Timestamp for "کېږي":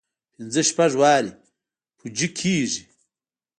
2.39-2.83